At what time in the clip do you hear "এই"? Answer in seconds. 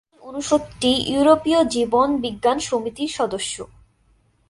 0.13-0.19